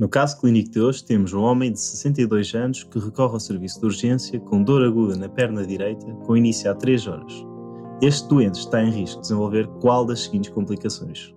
[0.00, 3.80] No caso clínico de hoje, temos um homem de 62 anos que recorre ao serviço
[3.80, 7.46] de urgência com dor aguda na perna direita, com início há 3 horas.
[8.00, 11.34] Este doente está em risco de desenvolver qual das seguintes complicações?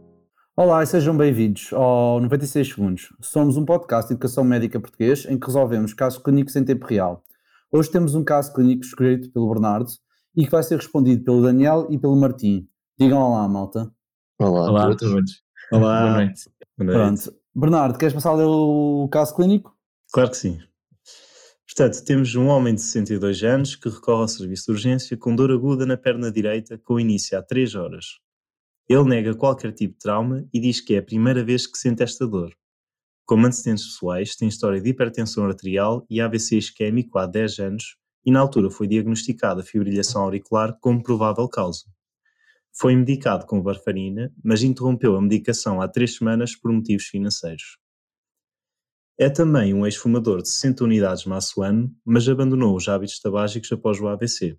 [0.55, 3.09] Olá e sejam bem-vindos ao 96 Segundos.
[3.19, 7.21] Somos um podcast de educação médica português em que resolvemos casos clínicos em tempo real.
[7.69, 9.91] Hoje temos um caso clínico escrito pelo Bernardo
[10.37, 12.65] e que vai ser respondido pelo Daniel e pelo Martim.
[12.97, 13.91] Digam olá, malta.
[14.39, 15.43] Olá, Olá a todos.
[15.69, 16.01] Olá.
[16.03, 16.49] Boa noite.
[16.77, 17.23] Boa noite.
[17.25, 17.42] Pronto.
[17.55, 19.77] Bernardo, queres passar o caso clínico?
[20.11, 20.59] Claro que sim.
[21.67, 25.51] Portanto, temos um homem de 62 anos que recorre ao serviço de urgência com dor
[25.51, 28.19] aguda na perna direita, com início há 3 horas.
[28.89, 32.03] Ele nega qualquer tipo de trauma e diz que é a primeira vez que sente
[32.03, 32.53] esta dor.
[33.25, 38.31] Como antecedentes pessoais, tem história de hipertensão arterial e AVC isquémico há 10 anos e
[38.31, 41.85] na altura foi diagnosticada fibrilhação auricular como provável causa.
[42.75, 47.77] Foi medicado com varfarina, mas interrompeu a medicação há três semanas por motivos financeiros.
[49.17, 53.99] É também um ex-fumador de 60 unidades maço ano, mas abandonou os hábitos tabágicos após
[54.01, 54.57] o AVC.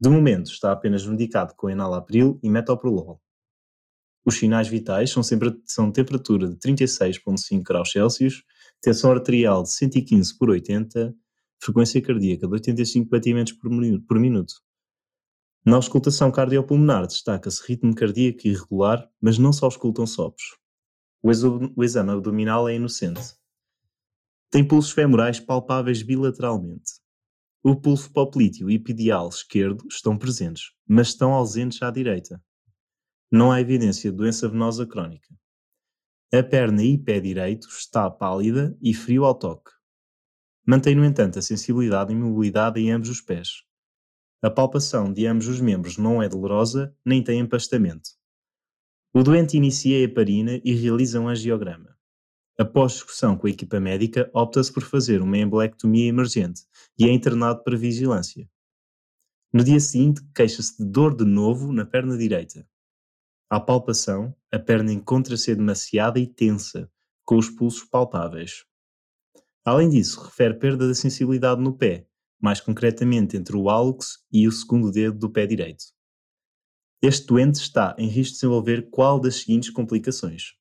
[0.00, 3.20] De momento, está apenas medicado com enalapril e metoprolol.
[4.24, 8.44] Os sinais vitais são, sempre, são temperatura de 36,5 graus Celsius,
[8.80, 11.12] tensão arterial de 115 por 80,
[11.60, 14.54] frequência cardíaca de 85 batimentos por minuto.
[15.64, 20.58] Na auscultação cardiopulmonar destaca-se ritmo cardíaco irregular, mas não só auscultam sopros.
[21.22, 21.28] O,
[21.76, 23.36] o exame abdominal é inocente.
[24.50, 26.94] Tem pulsos femorais palpáveis bilateralmente.
[27.62, 32.42] O pulso poplíteo e epidial esquerdo estão presentes, mas estão ausentes à direita.
[33.30, 35.32] Não há evidência de doença venosa crónica.
[36.34, 39.70] A perna e pé direito está pálida e frio ao toque.
[40.66, 43.62] Mantém, no entanto, a sensibilidade e mobilidade em ambos os pés.
[44.44, 48.10] A palpação de ambos os membros não é dolorosa nem tem empastamento.
[49.14, 51.96] O doente inicia a heparina e realiza um angiograma.
[52.58, 56.62] Após discussão com a equipa médica, opta-se por fazer uma embolectomia emergente
[56.98, 58.50] e é internado para vigilância.
[59.52, 62.66] No dia seguinte, queixa-se de dor de novo na perna direita.
[63.48, 66.90] À palpação, a perna encontra-se demasiada e tensa,
[67.24, 68.64] com os pulsos palpáveis.
[69.64, 72.08] Além disso, refere perda da sensibilidade no pé,
[72.42, 75.84] mais concretamente entre o hálux e o segundo dedo do pé direito.
[77.00, 80.54] Este doente está em risco de desenvolver qual das seguintes complicações?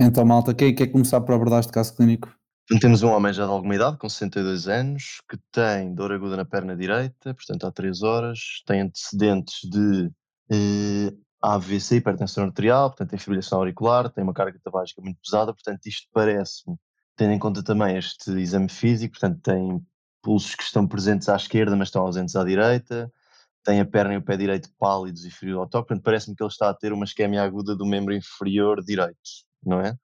[0.00, 2.34] Então, malta, quem quer começar por abordar este caso clínico?
[2.64, 6.36] Então, temos um homem já de alguma idade, com 62 anos, que tem dor aguda
[6.36, 10.10] na perna direita, portanto há 3 horas, tem antecedentes de
[10.50, 15.86] eh, AVC, hipertensão arterial, portanto tem fibrilação auricular, tem uma carga tabágica muito pesada, portanto
[15.86, 16.76] isto parece-me
[17.16, 19.80] tendo em conta também este exame físico, portanto, tem
[20.22, 23.12] pulsos que estão presentes à esquerda, mas estão ausentes à direita,
[23.64, 26.42] tem a perna e o pé direito pálidos e frio ao toque, portanto, parece-me que
[26.42, 29.18] ele está a ter uma isquemia aguda do membro inferior direito,
[29.64, 29.96] não é?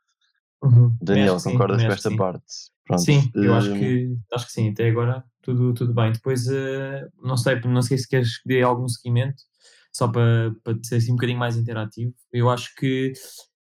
[0.62, 0.96] Uhum.
[1.00, 2.16] Daniel, Acho que sim, concordas com esta sim.
[2.16, 2.44] parte?
[2.84, 3.02] Pronto.
[3.02, 6.10] Sim, eu acho hum, que, acho que sim, até agora tudo, tudo bem.
[6.10, 9.42] Depois, eh, não sei, não sei se queres que dê algum seguimento,
[9.98, 12.14] só para, para ser assim um bocadinho mais interativo.
[12.32, 13.12] Eu acho que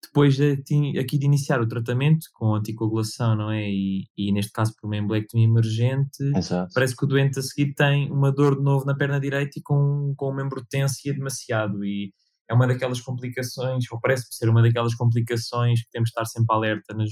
[0.04, 0.52] depois de,
[1.00, 3.68] aqui de iniciar o tratamento com anticoagulação, não é?
[3.68, 6.70] E, e neste caso por uma embolectomia emergente, Exato.
[6.72, 9.62] parece que o doente a seguir tem uma dor de novo na perna direita e
[9.62, 11.84] com, com o membro tenso e é demasiado.
[11.84, 12.12] E
[12.48, 16.54] é uma daquelas complicações, ou parece-me ser uma daquelas complicações que temos de estar sempre
[16.54, 17.10] alerta nas,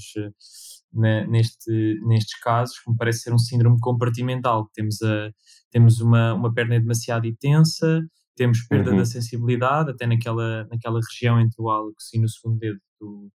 [0.93, 4.65] na- neste, nestes casos, me parece ser um síndrome compartimental.
[4.67, 5.31] que Temos, a,
[5.69, 8.01] temos uma, uma perna demasiado tensa,
[8.37, 8.97] temos perda Uhum.
[8.97, 13.31] da sensibilidade, até naquela, naquela região entre o hálux e no segundo dedo do,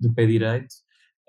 [0.00, 0.74] do pé direito.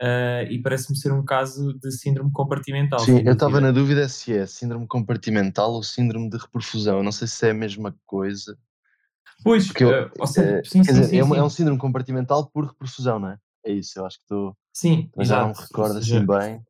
[0.01, 2.99] ah, e parece-me ser um caso de síndrome compartimental.
[2.99, 6.97] Sim, eu estava na dúvida se é síndrome compartimental ou síndrome de reperfusão.
[6.97, 8.57] Eu não sei se é a mesma coisa.
[9.43, 11.79] Pois, Porque eu, ou seja, eh, sim, sim, dizer, sim, é, um, é um síndrome
[11.79, 13.37] compartimental por reperfusão, não é?
[13.65, 14.57] É isso, eu acho que estou.
[14.73, 15.67] Sim, Mas já não me exato.
[15.67, 16.61] recordo Ou seja, assim bem.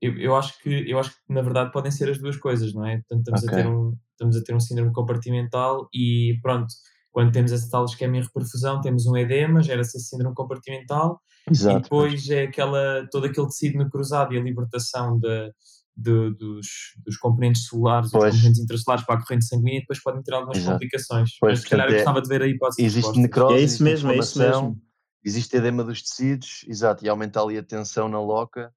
[0.00, 2.84] eu, eu acho que eu acho que na verdade podem ser as duas coisas, não
[2.84, 2.96] é?
[2.98, 3.52] Portanto, estamos Ok.
[3.52, 6.66] a ter um estamos a ter um síndrome compartimental e pronto,
[7.10, 11.50] quando temos essa tal isquemia e reperfusão, temos um edema, gera-se esse síndrome compartimental e
[11.52, 11.88] Exato.
[11.90, 12.12] pois.
[12.22, 15.50] depois é aquela todo aquele tecido necrosado e a libertação da
[15.94, 16.66] de- dos,
[17.04, 18.34] dos componentes celulares, dos Pois.
[18.34, 20.72] componentes intracelulares para a corrente sanguínea e depois podem ter algumas Exato.
[20.72, 21.30] complicações.
[21.38, 23.60] Pois, Mas se calhar eu é- gostava de ver a hipótese de Existe necrose, É
[23.60, 24.82] isso mesmo, é isso inflamação, mesmo.
[25.22, 28.72] existe edema dos tecidos, exato, e aumenta ali a tensão na loca.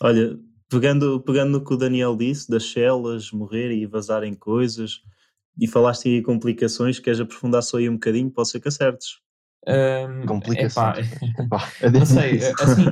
[0.00, 5.00] Olha, pegando, pegando no que o Daniel disse, das células morrerem e vazarem coisas,
[5.58, 8.30] e falaste aí em complicações, queres aprofundar só aí um bocadinho?
[8.30, 9.18] Pode ser que acertes.
[9.66, 11.12] Hum, Complicações.
[11.12, 12.84] epá, Pá, é Não sei, assim,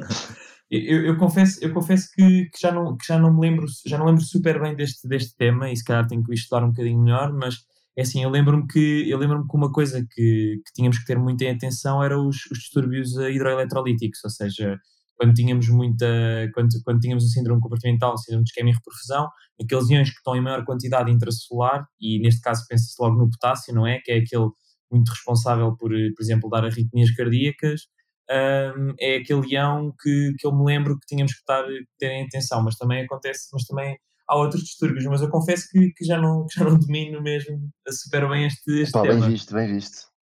[0.70, 3.98] eu, eu confesso, eu confesso que, que já, não, que já não me lembro, já
[3.98, 7.02] não lembro super bem deste, deste tema e se calhar tenho que estudar um bocadinho
[7.02, 7.64] melhor, mas
[7.96, 11.18] é assim, eu lembro-me que, eu lembro que uma coisa que, que tínhamos que ter
[11.18, 14.80] muita atenção era os, os distúrbios hidroeletrolíticos, ou seja,
[15.16, 16.06] quando tínhamos muita,
[16.54, 19.28] quando, quando tínhamos um síndrome compartimental, um síndrome de esquema e reperfusão,
[19.62, 23.74] aqueles íons que estão em maior quantidade intracelular, e neste caso pensa-se logo no potássio,
[23.74, 24.00] não é?
[24.00, 24.48] Que é aquele
[24.90, 27.82] muito responsável por, por exemplo, dar arritmias cardíacas,
[28.30, 31.64] um, é aquele ião que, que eu me lembro que tínhamos que estar,
[31.98, 35.92] ter em atenção, mas também acontece, mas também há outros distúrbios, mas eu confesso que,
[35.92, 39.20] que já, não, que já não domino mesmo super bem este, este Pá, tema.
[39.20, 40.13] bem visto, bem visto.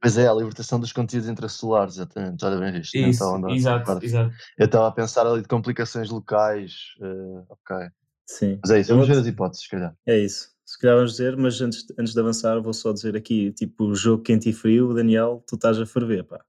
[0.00, 2.94] Pois é, a libertação dos conteúdos intracelulares, exatamente, olha bem visto.
[3.00, 4.34] não Isso, nessa exato, exato.
[4.58, 7.88] Eu estava a pensar ali de complicações locais, eh, ok.
[8.28, 8.58] Sim.
[8.62, 9.94] Mas é isso, vamos ver as hipóteses, se calhar.
[10.06, 10.50] É isso.
[10.64, 14.22] Se calhar vamos dizer, mas antes, antes de avançar, vou só dizer aqui: tipo, jogo
[14.22, 16.40] quente e frio, Daniel, tu estás a ferver, pá.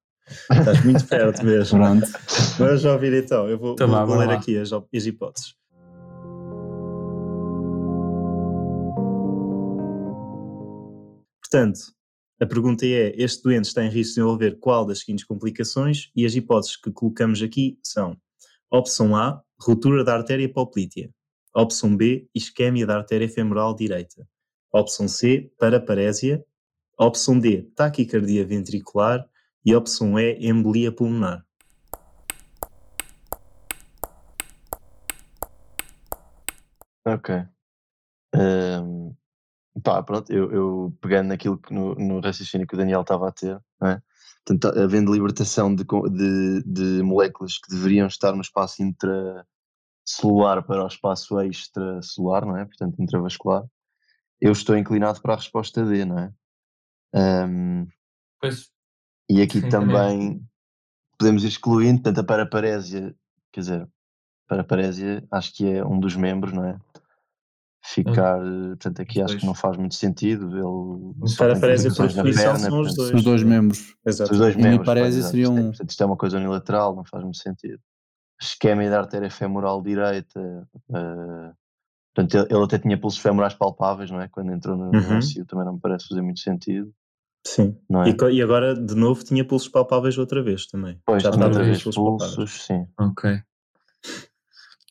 [0.51, 1.79] Estás muito perto mesmo.
[1.79, 2.07] Pronto.
[2.57, 3.47] Vamos já ouvir então.
[3.47, 4.33] Eu vou, Então vou- ler lá.
[4.33, 5.55] aqui as, as hipóteses.
[11.41, 11.79] Portanto,
[12.39, 16.11] a pergunta é: este doente está em risco de desenvolver qual das seguintes complicações?
[16.15, 18.15] E as hipóteses que colocamos aqui são:
[18.69, 21.09] opção A, ruptura da artéria poplítea.
[21.55, 24.27] Opção B, isquémia da artéria femoral direita.
[24.71, 26.45] Opção C, paraparésia.
[26.99, 29.27] Opção D, taquicardia ventricular.
[29.65, 31.43] E opção E, embolia pulmonar.
[37.03, 37.47] Ok.
[38.33, 39.16] Ahm,
[39.83, 43.31] pá, pronto, eu, eu pegando naquilo que no, no raciocínio que o Daniel estava a
[43.31, 44.01] ter, não é?
[44.45, 50.87] Portanto, havendo libertação de, de, de moléculas que deveriam estar no espaço intracelular para o
[50.87, 52.65] espaço extracelular, não é?
[52.65, 53.63] Portanto, intravascular,
[54.39, 56.33] eu estou inclinado para a resposta D, não é?
[57.13, 57.87] Ahm,
[58.39, 58.69] Pois,
[59.29, 60.41] e aqui Sim, também
[61.17, 63.15] podemos ir excluindo, portanto, a paraparésia,
[63.51, 63.89] quer dizer,
[64.47, 66.79] paraparésia acho que é um dos membros, não é?
[67.89, 70.45] Ficar, eh, portanto, aqui acho que não faz muito sentido.
[70.47, 71.13] Ele
[72.15, 73.13] na definição, perna, são os portanto, dois.
[73.13, 73.95] Os dois membros.
[74.05, 74.31] Exato.
[74.33, 74.87] os dois E membros.
[75.17, 75.29] exato.
[75.31, 77.79] seria Isto é- um- Portanto, isto é uma coisa unilateral, não faz muito sentido.
[78.41, 80.67] Esquema da artéria femoral direita.
[80.93, 81.51] eh,
[82.13, 84.27] portanto, ele, ele até tinha pulsos femorais palpáveis, não é?
[84.27, 85.19] Quando entrou no, Uhum.
[85.19, 86.91] ICU também não me parece fazer muito sentido,
[87.45, 87.77] Sim.
[87.89, 88.09] não é?
[88.09, 90.99] E, e agora, de novo, tinha pulsos palpáveis outra vez também.
[91.05, 92.35] Pois, Já outra vez pulsos palpáveis.
[92.35, 92.85] pulsos, sim.
[92.99, 93.41] ok.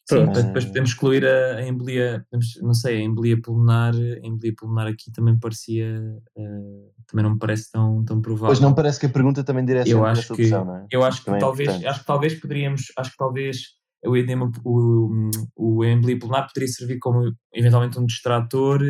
[0.09, 0.41] Sim, Pronto.
[0.41, 2.25] depois podemos excluir a, a embolia,
[2.63, 6.01] não sei, a embolia pulmonar, a embolia pulmonar aqui também parecia,
[6.37, 8.47] eh, também não me parece tão, tão provável.
[8.47, 10.77] Pois não parece que a pergunta também direciona eu para acho essa que, opção, não
[10.77, 10.87] é?
[10.93, 11.89] eu acho que Também é talvez, importante.
[11.91, 13.63] acho que talvez poderíamos, acho que talvez
[14.07, 18.81] o edema, o, o embolia pulmonar poderia servir como eventualmente um distrator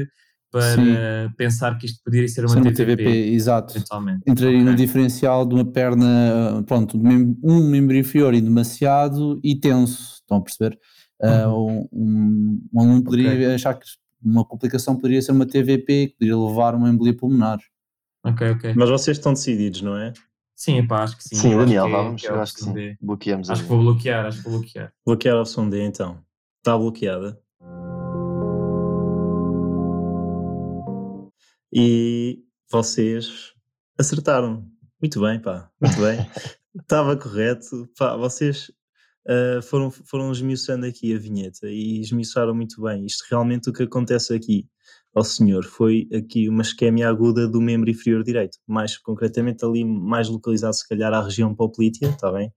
[0.50, 3.74] para pensar que isto poderia ser uma, Ser uma TVP, TVP, exato.
[3.76, 4.22] eventualmente.
[4.26, 4.76] Entraria no Ok.
[4.84, 10.14] diferencial de uma perna, pronto, de mem- um membro inferior e demasiado e tenso.
[10.20, 10.78] Estão a perceber?
[11.22, 13.54] Ah, um, um, um aluno poderia Ok.
[13.54, 13.86] achar que
[14.22, 17.58] uma complicação poderia ser uma TVP, que poderia levar a uma embolia pulmonar.
[18.24, 18.74] Ok, ok.
[18.76, 20.12] Mas vocês estão decididos, não é?
[20.54, 21.36] Sim, epá, acho que sim.
[21.36, 22.72] Sim, acho Daniel, que é- vamos, que é a eu acho que sim.
[22.72, 22.96] D.
[23.00, 24.92] Bloqueamos Acho que vou bloquear, acho que vou bloquear.
[25.06, 26.18] Bloquear a opção D então.
[26.58, 27.38] Está bloqueada.
[31.72, 33.52] E vocês
[33.98, 34.66] acertaram.
[35.00, 35.70] Muito bem, pá.
[35.80, 36.18] Muito bem.
[36.74, 37.88] Estava correto.
[37.98, 38.70] Pá, vocês
[39.28, 43.04] ah, foram, foram esmiuçando aqui a vinheta e esmiuçaram muito bem.
[43.04, 44.66] Isto realmente o que acontece aqui
[45.14, 48.58] ao senhor foi aqui uma isquémia aguda do membro inferior direito.
[48.66, 52.52] Mais concretamente ali, mais localizado se calhar à região poplítea, está bem?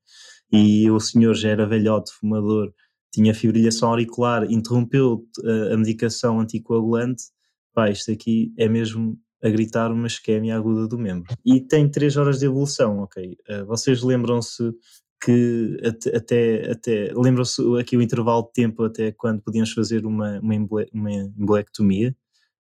[0.51, 2.73] E o senhor já era velhote, fumador,
[3.13, 7.23] tinha fibrilhação auricular, interrompeu uh, a medicação anticoagulante,
[7.73, 11.33] pá, isto aqui é mesmo a gritar uma isquémia aguda do membro.
[11.45, 13.37] E tem 3 horas de evolução, ok?
[13.49, 14.71] Uh, vocês lembram-se
[15.21, 20.39] que até, até, até lembram-se aqui o intervalo de tempo até quando podíamos fazer uma,
[20.39, 22.15] uma, embole, uma embolectomia,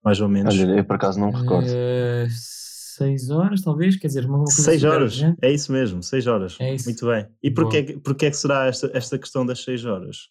[0.05, 0.55] mais ou menos?
[0.59, 1.67] Olha, eu por acaso não me recordo.
[1.67, 6.27] Uh, seis horas, talvez, quer dizer, uma coisa Seis super horas, é isso mesmo, seis
[6.27, 6.57] horas.
[6.61, 6.85] É isso.
[6.87, 7.27] Muito bem.
[7.43, 7.65] E Boa.
[7.65, 10.29] porquê, que- porquê que será esta, esta questão das seis horas?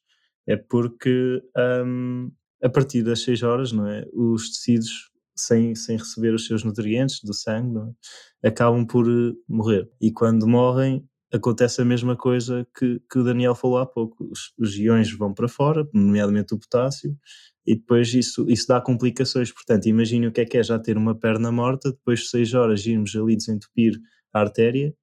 [0.48, 1.42] É porque
[1.86, 2.32] hum,
[2.64, 4.06] a partir das seis horas, não é?
[4.14, 7.96] Os tecidos, sem, sem receber os seus nutrientes do sangue, não
[8.44, 8.48] é?
[8.48, 9.90] acabam por eh, morrer.
[10.00, 14.30] E quando morrem, acontece a mesma coisa que, que o Daniel falou há pouco.
[14.30, 17.18] Os, os iões vão para fora, nomeadamente o potássio,
[17.66, 19.52] e depois isso, isso dá complicações.
[19.52, 22.54] Portanto, imagine o que é que é já ter uma perna morta, depois de seis
[22.54, 24.00] horas irmos ali desentupir
[24.34, 24.94] a artéria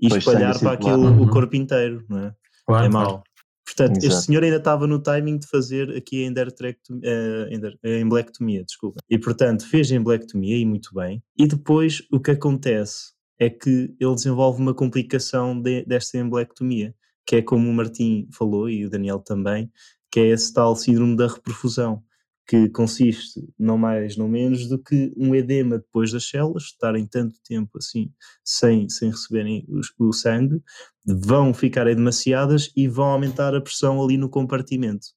[0.00, 1.22] e Depois espalhar para aquilo Uhum.
[1.22, 2.34] o corpo inteiro, não é?
[2.66, 3.10] Claro, é claro.
[3.10, 3.22] mau.
[3.64, 4.22] Portanto, este Exato.
[4.24, 6.30] senhor ainda estava no timing de fazer aqui a,
[7.02, 9.00] eh, a embolectomia, desculpa.
[9.10, 11.22] E portanto fez a embolectomia e muito bem.
[11.36, 16.94] E depois o que acontece é que ele desenvolve uma complicação de- desta embolectomia,
[17.26, 19.70] que é como o Martim falou e o Daniel também,
[20.10, 22.02] que é esse tal síndrome da reperfusão,
[22.46, 27.36] que consiste não mais não menos do que um edema depois das células estarem tanto
[27.46, 28.10] tempo assim
[28.42, 29.66] sem, sem receberem
[29.98, 30.62] o, o sangue,
[31.04, 35.08] vão ficar demasiadas e vão aumentar a pressão ali no compartimento.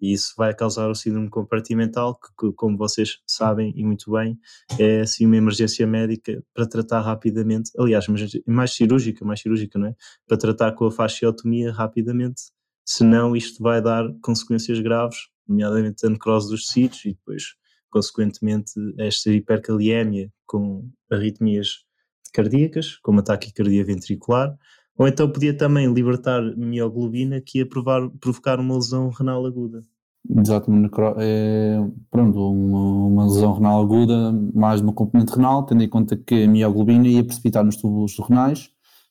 [0.00, 4.38] E isso vai causar o síndrome compartimental, que, como vocês sabem e muito bem,
[4.78, 8.06] é assim uma emergência médica para tratar rapidamente, aliás,
[8.46, 9.94] mais cirúrgica, mais cirúrgica, não é?
[10.26, 12.42] Para tratar com a fasciotomia rapidamente,
[12.84, 17.54] senão isto vai dar consequências graves nomeadamente a necrose dos tecidos e depois,
[17.90, 21.84] consequentemente, esta hipercaliemia com arritmias
[22.32, 24.54] cardíacas, como a taquicardia ventricular,
[24.98, 29.82] ou então podia também libertar mioglobina que ia provar, provocar uma lesão renal aguda.
[30.28, 30.70] Exato,
[31.18, 31.78] é,
[32.10, 36.48] pronto, uma, uma, lesão renal aguda, mais uma componente renal, tendo em conta que a
[36.48, 38.68] mioglobina ia precipitar nos túbulos renais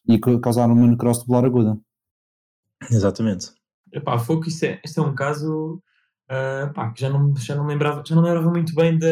[0.07, 1.79] e causar uma necrose tubular aguda.
[2.91, 3.51] Exatamente.
[3.91, 5.81] Epá, foi que isso é, este é um caso
[6.29, 9.07] Uh, pá, que já não, já não lembrava, já não lembrava muito bem da,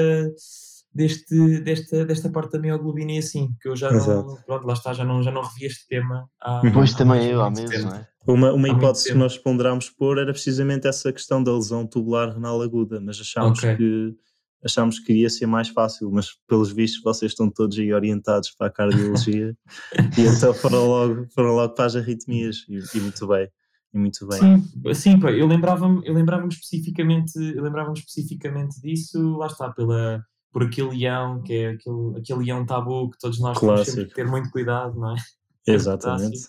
[0.96, 4.26] deste, desta, desta parte da mioglobina e assim, que eu já Exato.
[4.26, 7.28] não, pronto, lá está, já não, já não revi este tema há, Depois há também
[7.28, 8.08] eu, há mesmo, não é?
[8.26, 12.60] Uma, uma hipótese que nós ponderámos pôr era precisamente essa questão da lesão tubular renal
[12.62, 13.76] aguda, mas achámos okay.
[13.76, 14.16] que
[14.64, 18.66] achámos que iria ser mais fácil, mas pelos vistos vocês estão todos aí orientados para
[18.66, 19.56] a cardiologia
[20.18, 23.48] e então foram logo, foram logo para as arritmias e, e muito bem
[23.94, 24.40] e muito bem.
[24.40, 30.26] Sim, sim pá, eu lembrava-me lembrava especificamente, eu lembrava especificamente disso, lá está, pela,
[30.56, 33.98] por aquele leão, que é aquele, aquele leão tabu que todos nós Clássico.
[33.98, 35.16] temos que ter muito cuidado, não é?
[35.68, 36.48] Exatamente.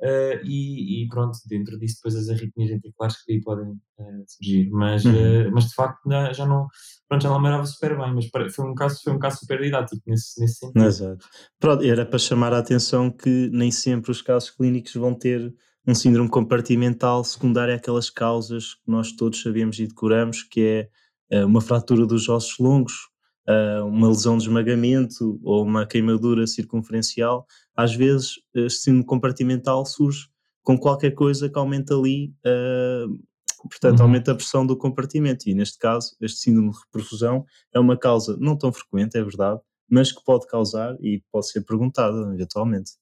[0.00, 4.68] Uh, e, e, pronto, dentro disso depois as arritmias ventriculares que aí podem uh, surgir,
[4.70, 5.12] mas, uhum.
[5.12, 6.00] uh, mas de facto
[6.32, 6.66] já não,
[7.08, 10.02] pronto, já não lembrava super bem, mas foi um caso, foi um caso super didático
[10.04, 10.84] nesse, nesse sentido.
[10.84, 11.24] Exato.
[11.60, 15.54] Pronto, era para chamar a atenção que nem sempre os casos clínicos vão ter
[15.86, 20.90] um síndrome compartimental secundário àquelas causas que nós todos sabemos e decoramos, que
[21.30, 23.13] é uma fratura dos ossos longos,
[23.48, 27.46] uh, uma lesão de esmagamento ou uma queimadura circunferencial.
[27.76, 30.28] Às vezes, este síndrome compartimental surge
[30.62, 34.06] com qualquer coisa que aumenta ali, uh, portanto, uhum.
[34.06, 35.48] aumenta a pressão do compartimento.
[35.48, 39.60] E neste caso, este síndrome de reperfusão é uma causa não tão frequente, é verdade,
[39.88, 42.92] mas que pode causar e pode ser perguntada eventualmente.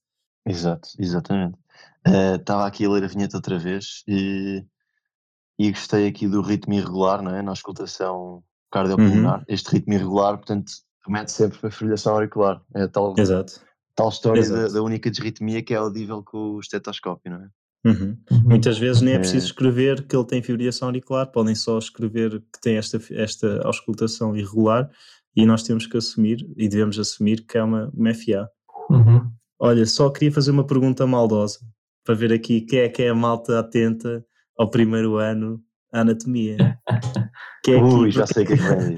[0.44, 1.56] Exato, exatamente.
[2.04, 4.64] Eh, estava aqui a ler a vinheta outra vez e,
[5.58, 7.42] e gostei aqui do ritmo irregular, não é?
[7.42, 9.40] Na auscultação cardiopulmonar.
[9.40, 9.44] Uhum.
[9.48, 10.72] Este ritmo irregular, portanto,
[11.06, 12.60] remete sempre para a fibrilação auricular.
[12.74, 13.60] É tal, Exato.
[13.94, 17.48] tal história da, da, única desritmia que é audível com o estetoscópio, não é?
[17.84, 18.16] Uhum.
[18.30, 18.42] Uhum.
[18.44, 22.40] Muitas vezes nem é, é preciso escrever que ele tem fibrilação auricular, podem só escrever
[22.52, 24.88] que tem esta, esta auscultação irregular
[25.34, 28.48] e nós temos que assumir e devemos assumir que é uma, uma FA.
[28.88, 29.30] Uhum.
[29.58, 31.58] Olha, só queria fazer uma pergunta maldosa
[32.04, 34.24] para ver aqui quem é que é a malta atenta
[34.56, 35.60] ao primeiro ano
[35.92, 36.56] à anatomia.
[37.64, 38.96] Que é aqui, Ui, já sei que é que vem.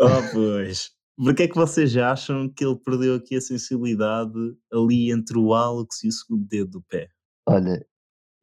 [0.00, 0.92] oh, pois.
[1.14, 4.32] Porquê é que vocês acham que ele perdeu aqui a sensibilidade
[4.72, 7.08] ali entre o hálux e o segundo dedo do pé?
[7.46, 7.84] Olha,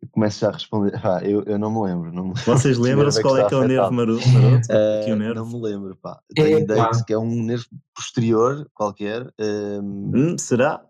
[0.03, 0.93] eu começo já a responder.
[1.03, 2.13] Ah, eu, eu não me lembro.
[2.13, 2.33] Não me...
[2.45, 4.27] Vocês lembram-se qual é que é o nervo maroto?
[4.29, 4.67] maroto?
[4.69, 5.35] Uh, o nervo?
[5.35, 6.19] Não me lembro, pá.
[6.35, 9.33] Tenho é, ideia que é um nervo posterior qualquer.
[9.39, 10.11] Um...
[10.13, 10.85] Hum, será?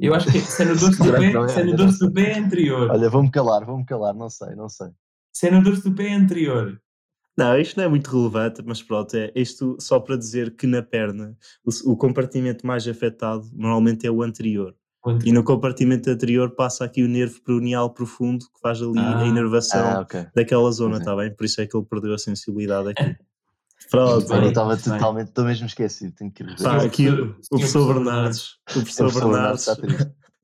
[0.00, 2.12] Eu acho que se é no dorso do pé, é, se é no dorso do
[2.12, 2.90] pé é anterior.
[2.90, 4.88] Olha, vou-me calar, vou-me calar, não sei, não sei.
[5.62, 6.80] Dorso do pé anterior.
[7.38, 10.82] Não, isto não é muito relevante, mas pronto, é isto só para dizer que na
[10.82, 14.74] perna o, o compartimento mais afetado normalmente é o anterior.
[15.04, 15.28] o anterior.
[15.28, 19.20] E no compartimento anterior passa aqui o nervo peroneal profundo que faz ali ah.
[19.20, 20.26] a inervação ah, okay.
[20.34, 21.32] daquela zona, está bem?
[21.32, 23.16] Por isso é que ele perdeu a sensibilidade aqui.
[23.88, 26.56] Pronto, eu estava totalmente, estou mesmo esquecido, tenho que ir.
[26.60, 29.68] Pá, aqui o, o professor Bernardes, o professor Bernardes,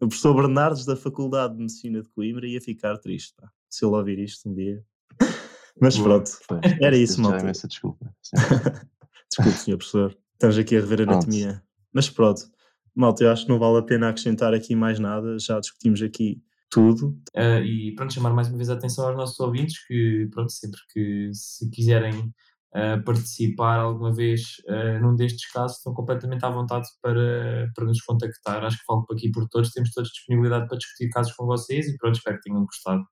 [0.01, 3.95] o professor Bernardes da Faculdade de Medicina de Coimbra ia ficar triste, pá, se ele
[3.95, 4.83] ouvir isto um dia.
[5.81, 6.31] Mas pronto,
[6.81, 7.51] era isso, malta.
[7.67, 8.15] desculpa.
[9.29, 11.63] desculpe, senhor professor, estamos aqui a rever a anatomia.
[11.93, 12.43] Mas pronto,
[12.95, 16.41] malta, eu acho que não vale a pena acrescentar aqui mais nada, já discutimos aqui
[16.71, 17.17] tudo.
[17.37, 20.81] Uh, e pronto, chamar mais uma vez a atenção aos nossos ouvintes que, pronto, sempre
[20.93, 22.33] que se quiserem
[22.75, 28.03] uh, participar alguma vez uh, num destes casos, estão completamente à vontade para, para nos
[28.03, 28.65] contactar.
[28.65, 31.97] Acho que falo aqui por todos, temos toda disponibilidade para discutir casos com vocês e
[31.97, 33.05] pronto, espero que tenham gostado.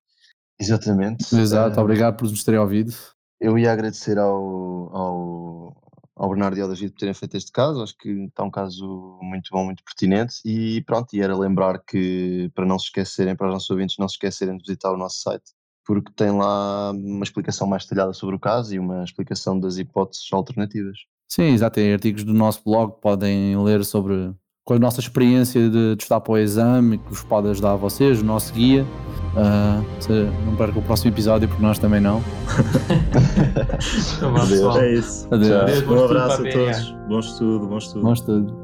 [0.63, 1.35] Exatamente.
[1.35, 2.95] Exato, uh, obrigado por nos terem ouvido.
[3.41, 5.77] Eu ia agradecer ao, ao,
[6.15, 9.19] ao Bernardo e ao David por terem feito este caso, acho que está um caso
[9.21, 13.49] muito bom, muito pertinente e pronto, e era lembrar que para não se esquecerem, para
[13.49, 15.53] os nossos ouvintes não se esquecerem de visitar o nosso site
[15.85, 20.29] porque tem lá uma explicação mais detalhada sobre o caso e uma explicação das hipóteses
[20.33, 20.97] alternativas.
[21.29, 21.77] Sim, exato.
[21.77, 26.21] Tem artigos do nosso blog, podem ler sobre com a nossa experiência de, de estar
[26.21, 28.87] para o exame, que vos pode ajudar a vocês, o nosso guia.
[29.33, 32.23] Uh, não perca o próximo episódio, porque nós também não.
[34.17, 34.77] Então Adeus.
[34.77, 35.29] É isso.
[35.31, 35.51] Adeus.
[35.51, 36.95] Adeus, Um abraço a todos.
[37.09, 38.03] Bom estudo, bom estudo.
[38.03, 38.62] Bom estudo.